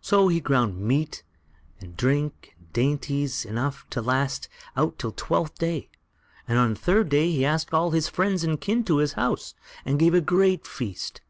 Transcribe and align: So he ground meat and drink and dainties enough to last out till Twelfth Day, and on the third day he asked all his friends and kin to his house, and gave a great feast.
So 0.00 0.26
he 0.26 0.40
ground 0.40 0.80
meat 0.80 1.22
and 1.78 1.96
drink 1.96 2.56
and 2.58 2.72
dainties 2.72 3.44
enough 3.44 3.88
to 3.90 4.02
last 4.02 4.48
out 4.76 4.98
till 4.98 5.12
Twelfth 5.12 5.60
Day, 5.60 5.90
and 6.48 6.58
on 6.58 6.74
the 6.74 6.80
third 6.80 7.08
day 7.08 7.30
he 7.30 7.44
asked 7.44 7.72
all 7.72 7.92
his 7.92 8.08
friends 8.08 8.42
and 8.42 8.60
kin 8.60 8.82
to 8.86 8.96
his 8.96 9.12
house, 9.12 9.54
and 9.84 9.96
gave 10.00 10.12
a 10.12 10.20
great 10.20 10.66
feast. 10.66 11.20